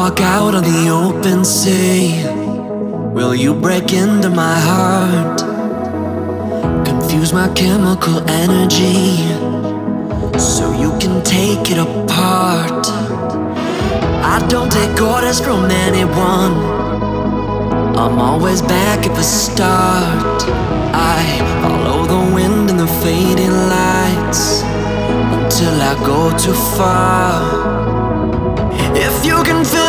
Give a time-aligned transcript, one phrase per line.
[0.00, 2.24] walk out on the open sea,
[3.12, 5.40] will you break into my heart?
[6.86, 9.18] Confuse my chemical energy
[10.38, 12.86] so you can take it apart.
[14.34, 16.54] I don't take orders from anyone,
[18.02, 20.40] I'm always back at the start.
[21.14, 21.20] I
[21.60, 24.62] follow the wind and the fading lights
[25.36, 27.79] until I go too far.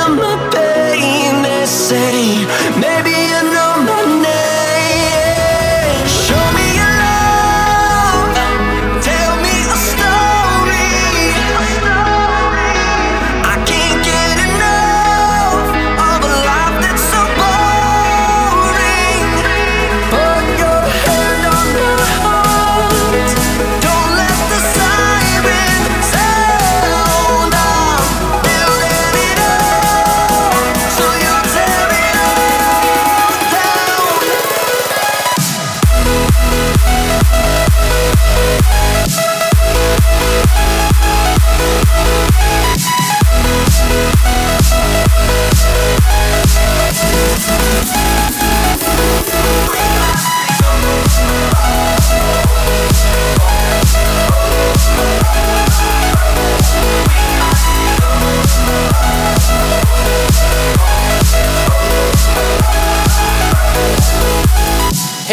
[0.09, 2.45] My pain, they say
[2.79, 3.20] maybe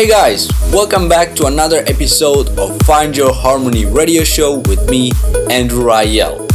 [0.08, 5.12] Guys, welcome back to another episode of Find Your Harmony radio show with me,
[5.50, 6.48] Andrew Rayel.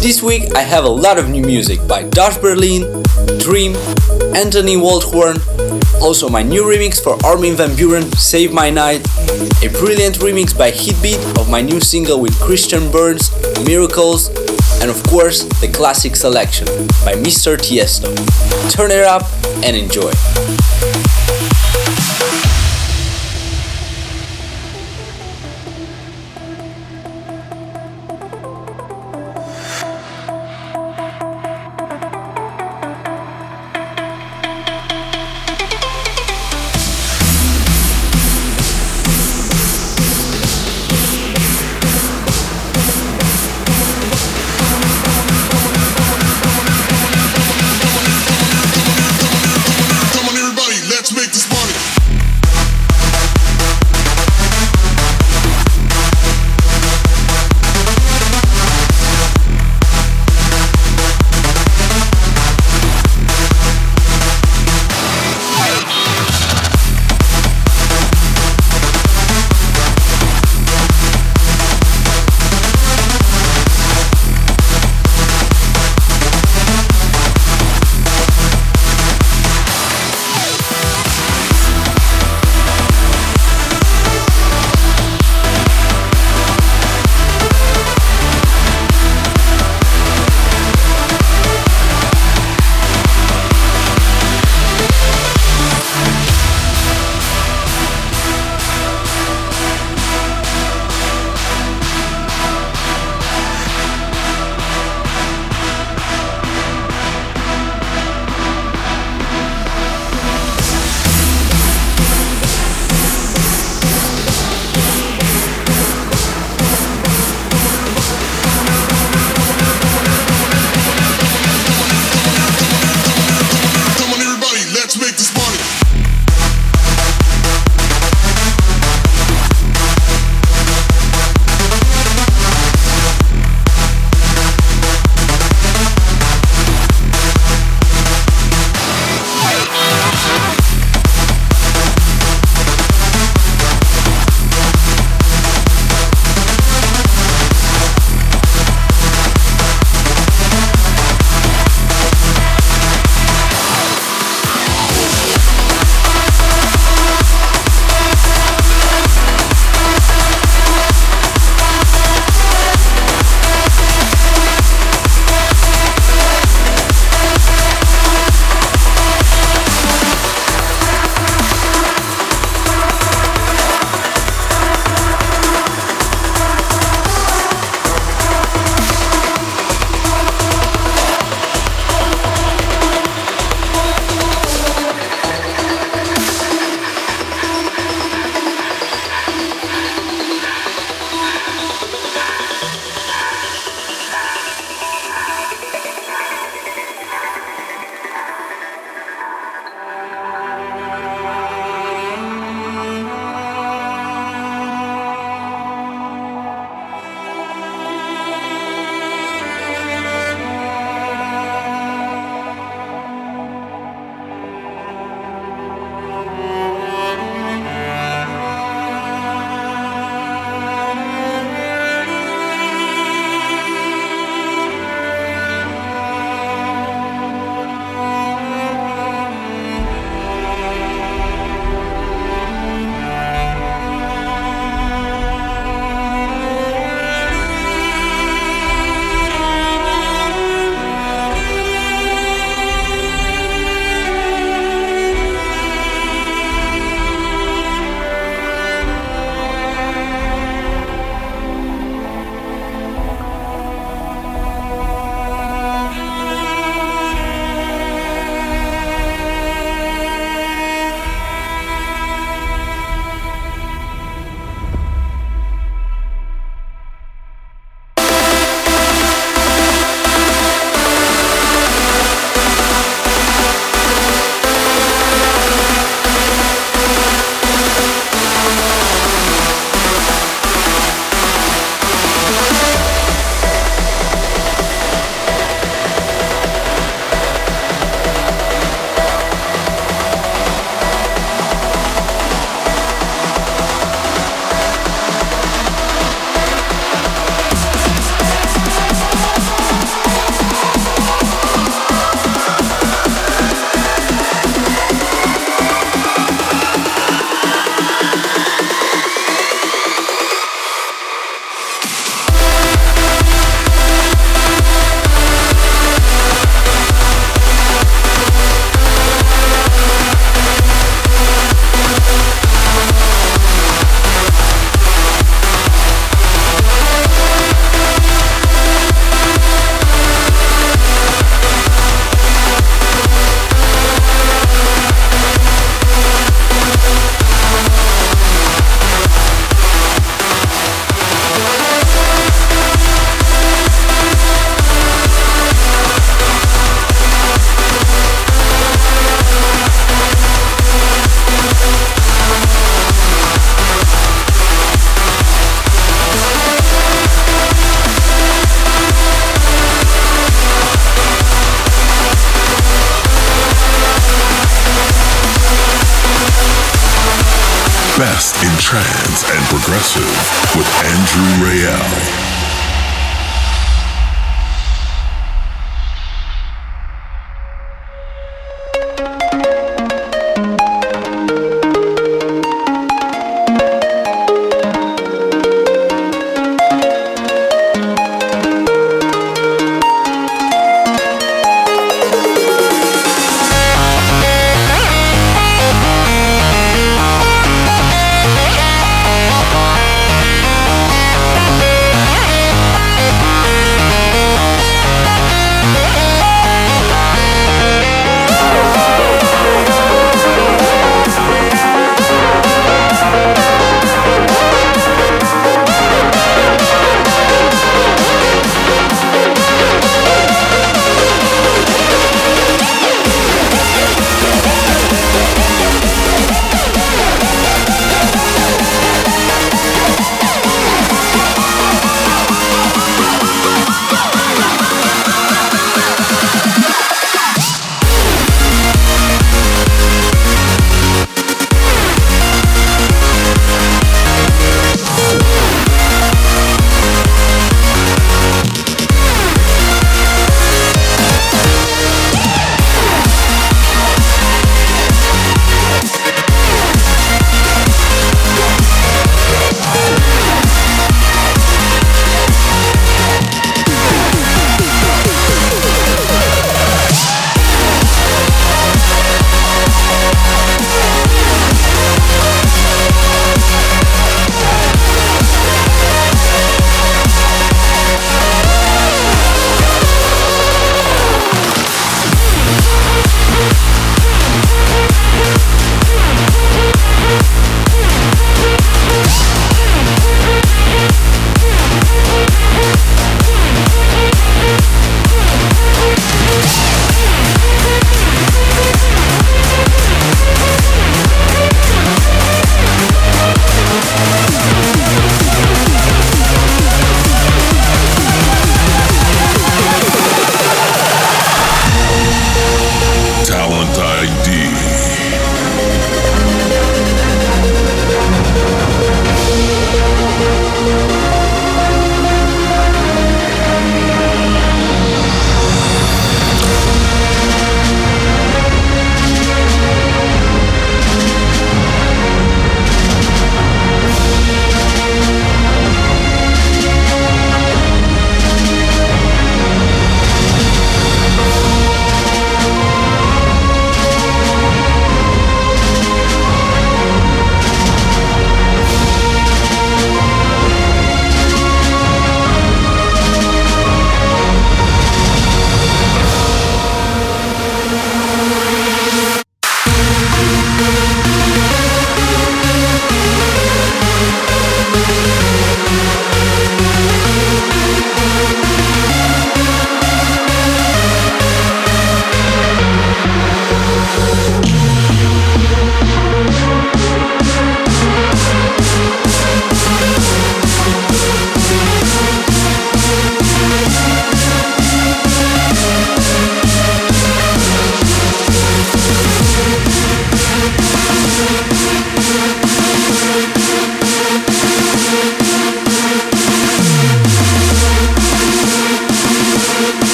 [0.00, 2.82] This week I have a lot of new music by Dash Berlin,
[3.40, 3.74] Dream,
[4.36, 5.42] Anthony Waldhorn,
[6.00, 9.04] also my new remix for Armin van Buuren, Save My Night,
[9.64, 13.28] a brilliant remix by Heatbeat of my new single with Christian Burns,
[13.66, 14.28] Miracles,
[14.80, 16.68] and of course the classic selection
[17.04, 17.56] by Mr.
[17.56, 18.14] Tiesto.
[18.70, 19.24] Turn it up
[19.64, 20.12] and enjoy.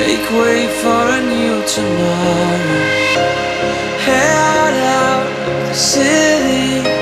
[0.00, 2.84] Make way for a new tomorrow.
[4.06, 6.97] Head out of the city.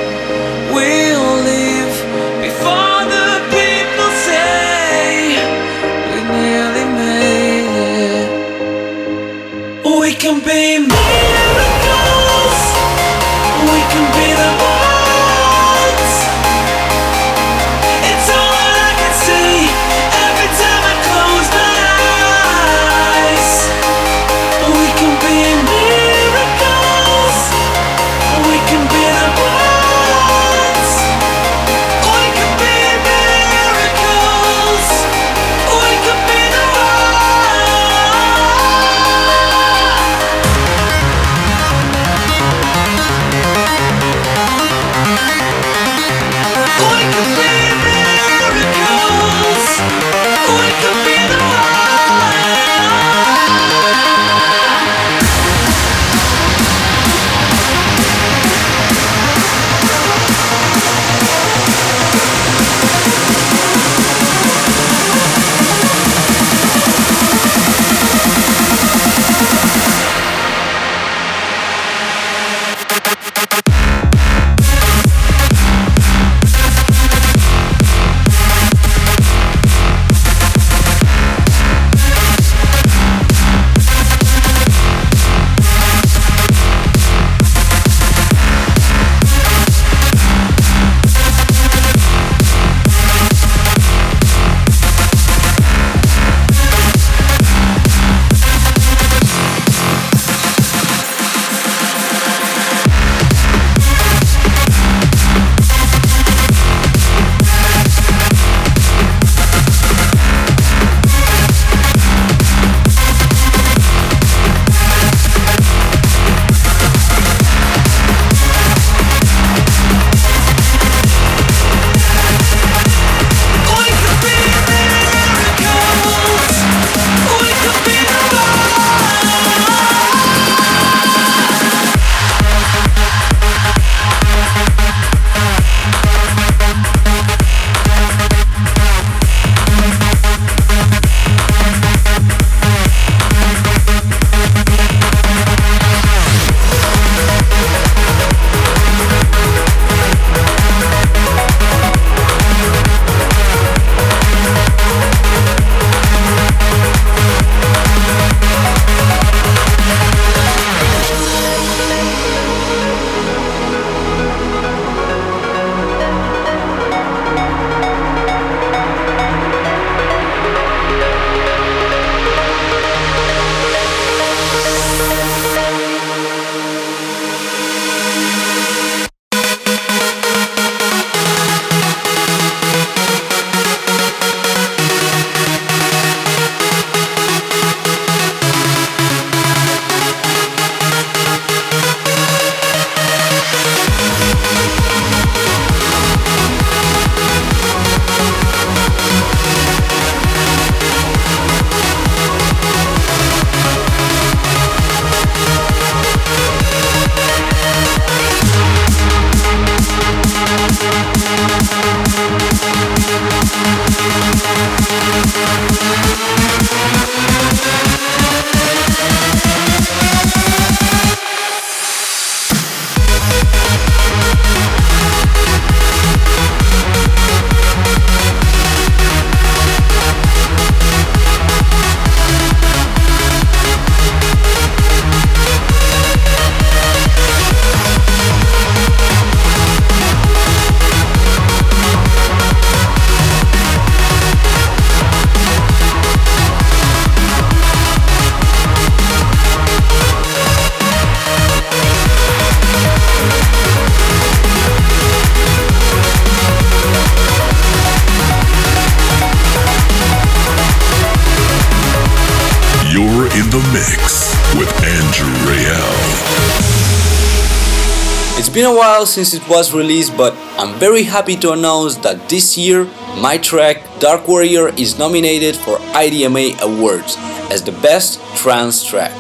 [269.06, 272.84] since it was released, but I'm very happy to announce that this year
[273.19, 277.16] my track Dark Warrior is nominated for IDMA Awards
[277.50, 279.12] as the best trance track.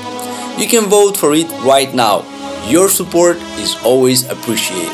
[0.58, 2.24] You can vote for it right now.
[2.68, 4.92] Your support is always appreciated.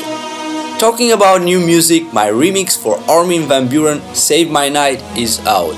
[0.79, 5.73] Talking about new music, my remix for Armin Van Buuren Save My Night is out.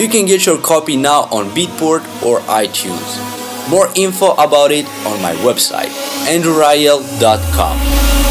[0.00, 3.28] You can get your copy now on Beatport or iTunes.
[3.68, 5.92] More info about it on my website,
[6.24, 8.27] andrewrayel.com.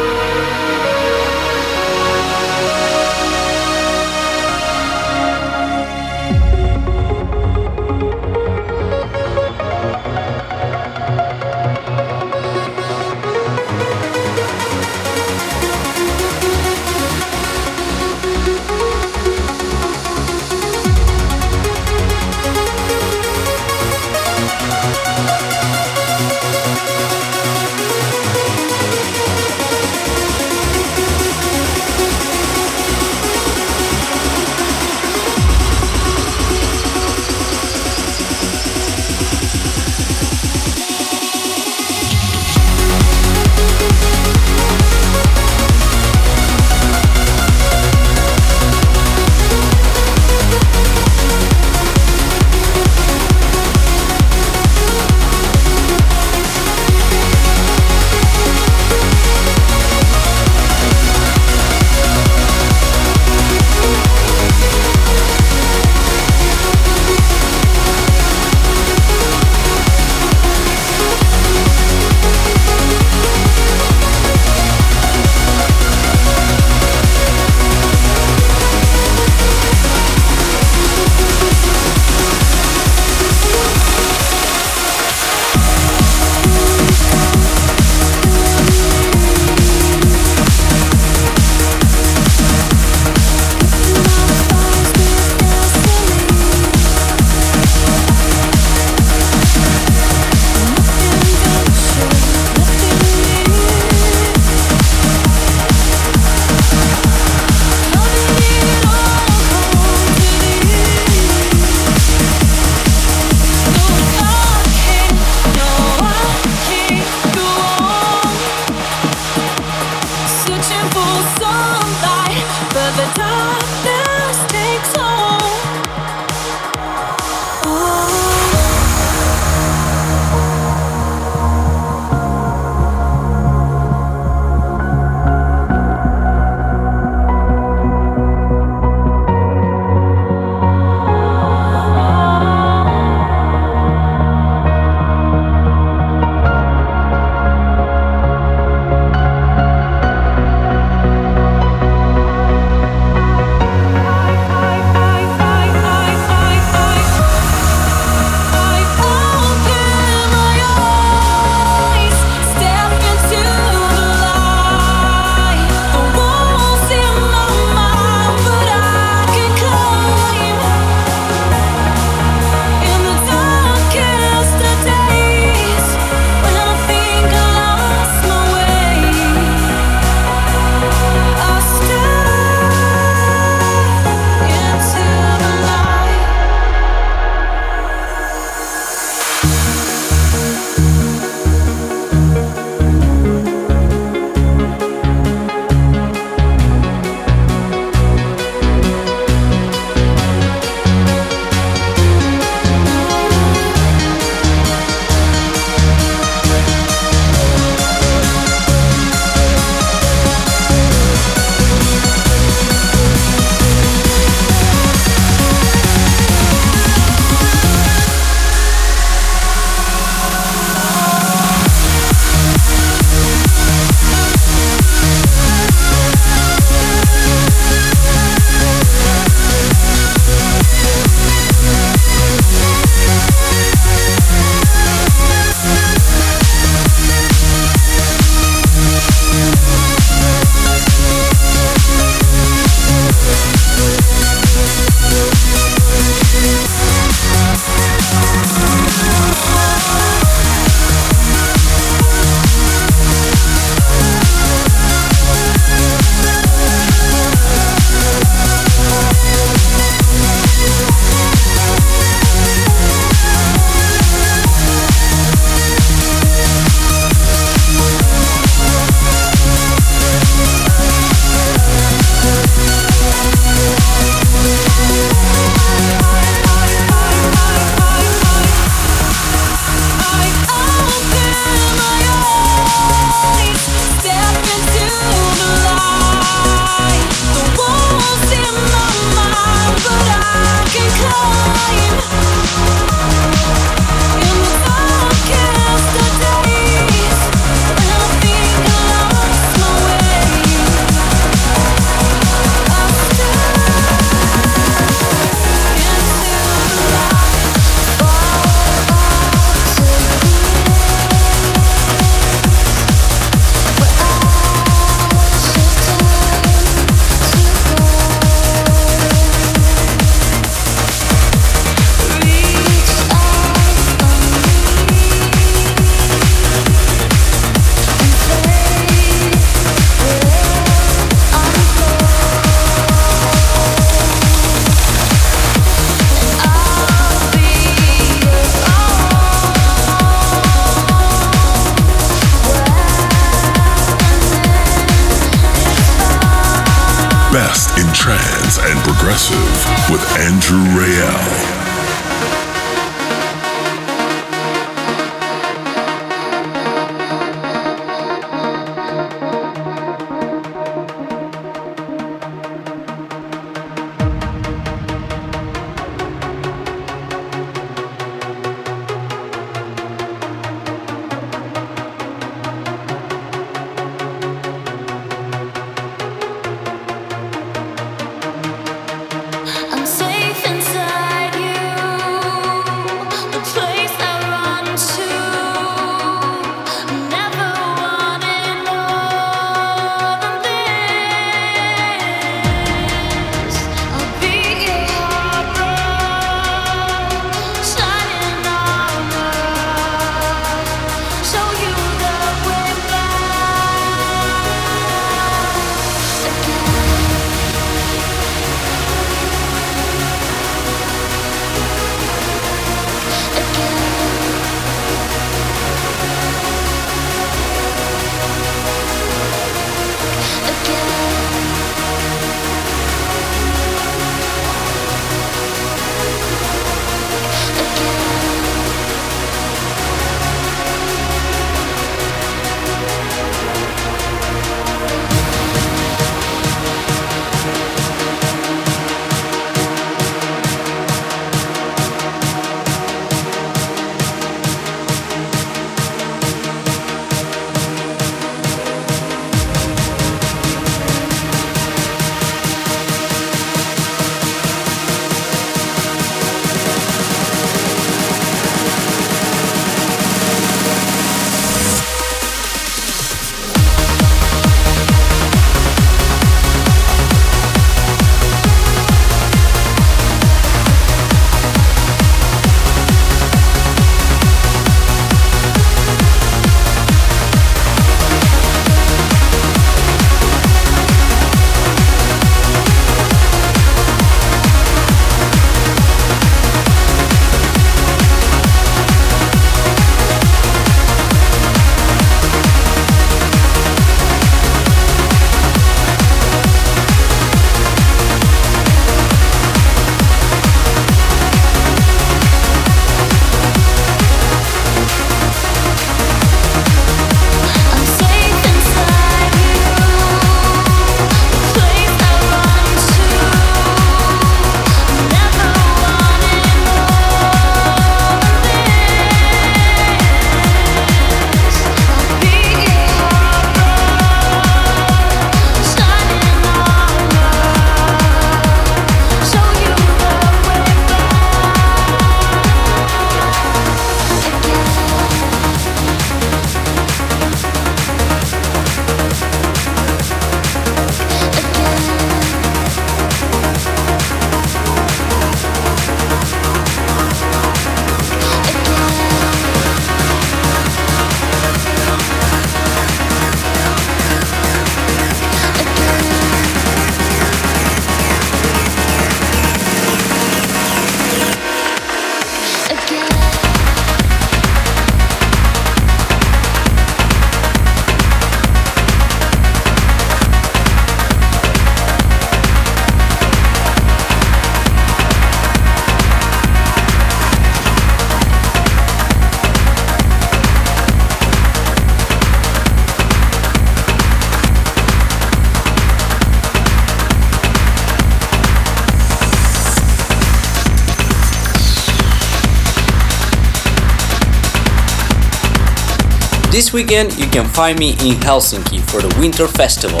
[596.72, 600.00] This weekend you can find me in Helsinki for the Winter Festival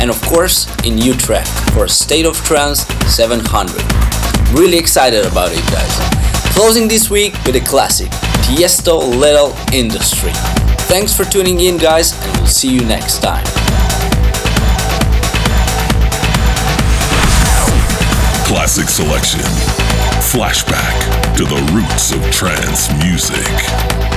[0.00, 3.76] and of course in Utrecht for State of Trance 700.
[4.52, 6.54] Really excited about it guys.
[6.56, 8.08] Closing this week with a classic,
[8.42, 10.32] Tiesto Lethal Industry.
[10.90, 13.44] Thanks for tuning in guys and we'll see you next time.
[18.44, 19.46] Classic selection.
[20.18, 24.07] Flashback to the roots of trance music.